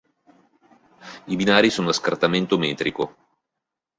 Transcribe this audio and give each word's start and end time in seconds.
I 1.27 1.35
binari 1.35 1.69
sono 1.69 1.89
a 1.89 1.93
scartamento 1.93 2.57
metrico 2.57 3.15